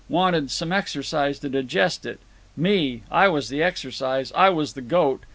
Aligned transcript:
Wanted 0.09 0.49
some 0.49 0.71
exercise 0.71 1.37
to 1.37 1.47
digest 1.49 2.07
it. 2.07 2.19
Me, 2.57 3.03
I 3.11 3.27
was 3.27 3.49
the 3.49 3.61
exercise—I 3.61 4.49
was 4.49 4.73
the 4.73 4.81
goat. 4.81 5.21